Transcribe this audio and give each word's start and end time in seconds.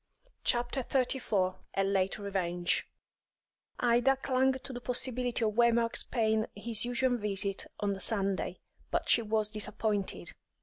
CHAPTER 0.43 0.81
XXXIV 0.81 1.57
A 1.75 1.83
LATE 1.83 2.17
REVENGE 2.17 2.87
Ida 3.79 4.15
clung 4.17 4.53
to 4.53 4.73
the 4.73 4.81
possibility 4.81 5.45
of 5.45 5.53
Waymark's 5.53 6.01
paying 6.01 6.47
his 6.55 6.85
usual 6.85 7.17
visit 7.17 7.67
on 7.79 7.93
the 7.93 8.01
Sunday, 8.01 8.57
but 8.89 9.09
she 9.09 9.21
was 9.21 9.51
disappointed. 9.51 10.33